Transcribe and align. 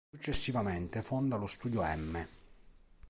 Successivamente 0.13 1.03
fonda 1.03 1.35
lo 1.37 1.45
"Studio 1.45 1.83
Emme". 1.83 2.27